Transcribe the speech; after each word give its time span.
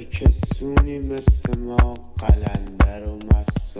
کسونی 0.00 0.98
مثل 0.98 1.58
ما 1.58 1.94
قلندر 1.94 3.08
و 3.08 3.16
مست 3.16 3.78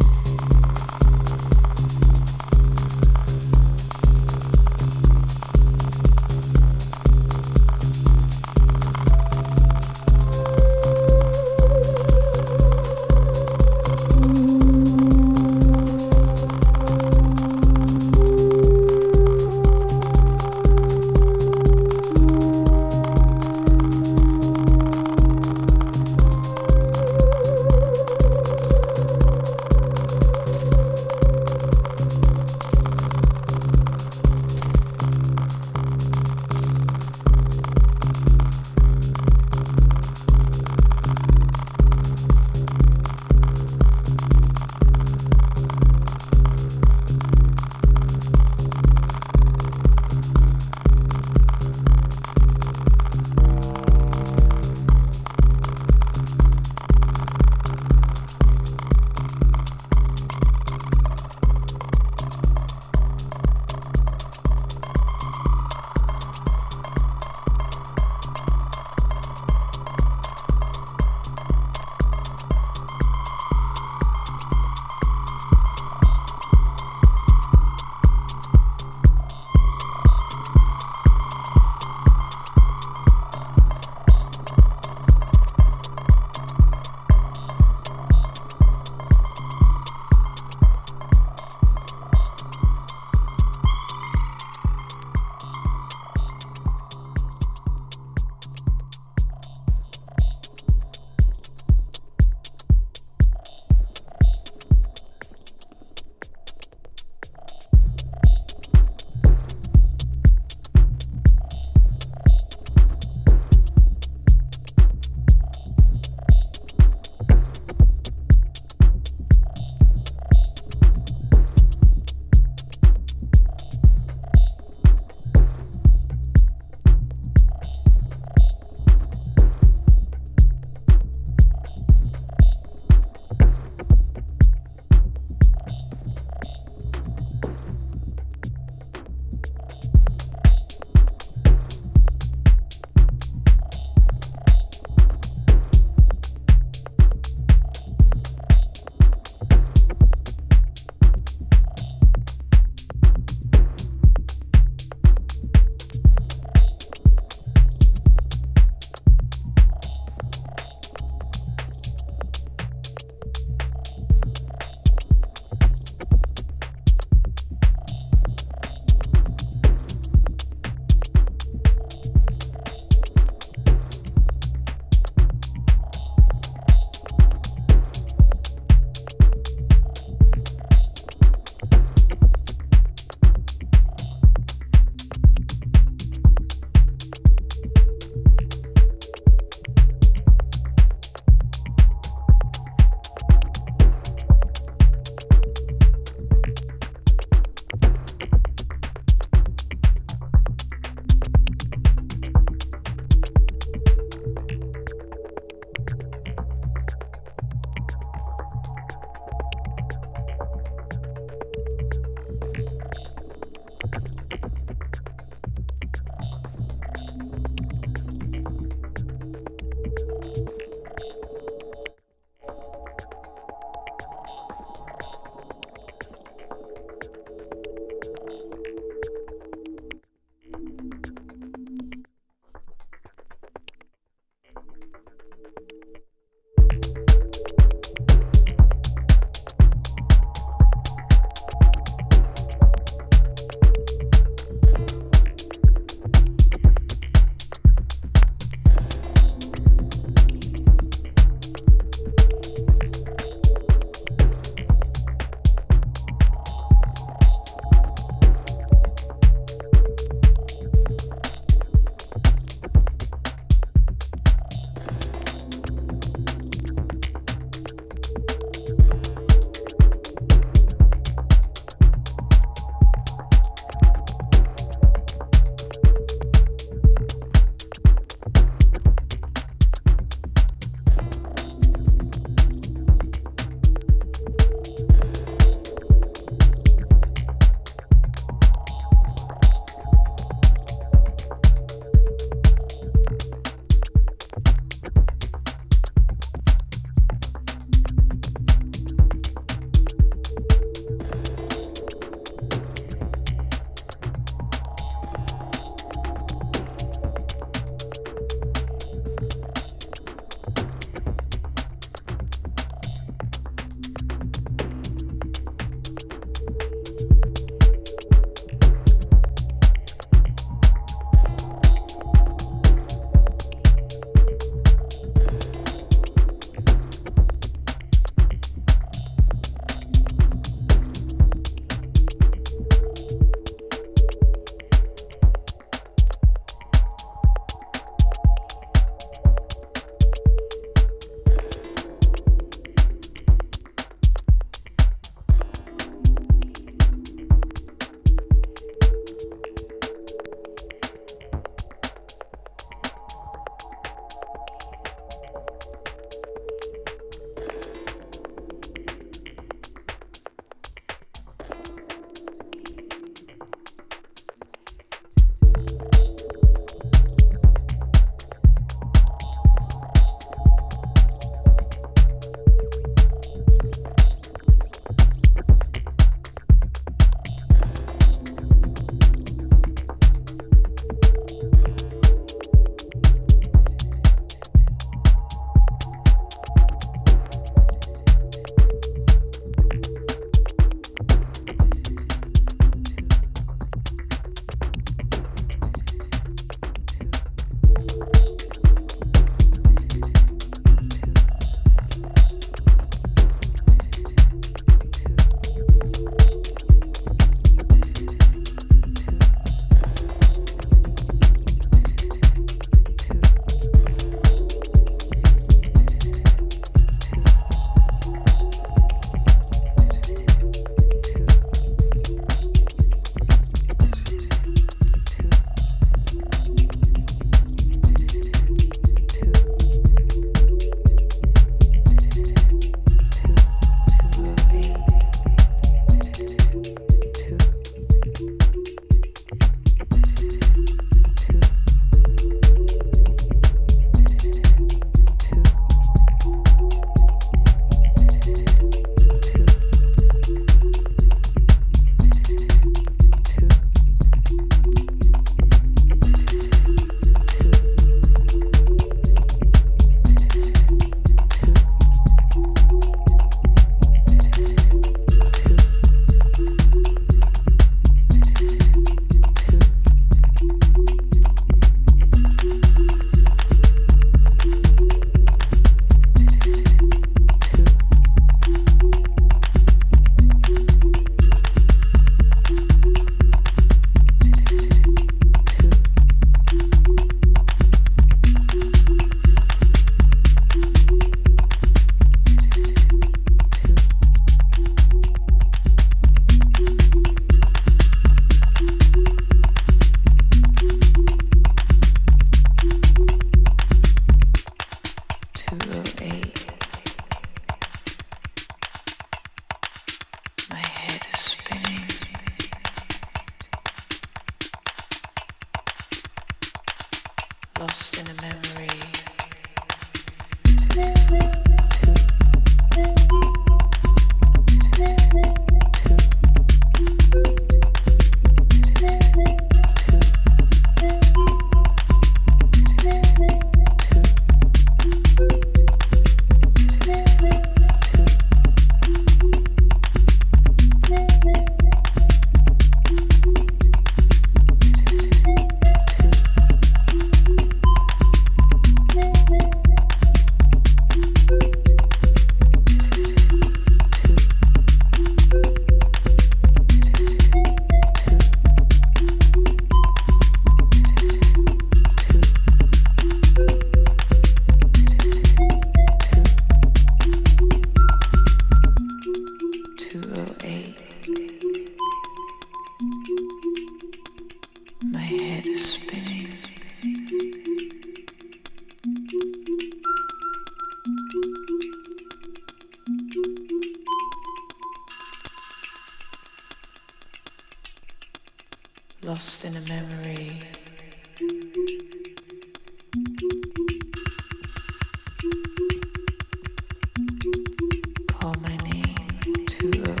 to 599.61 599.69
the 599.69 600.00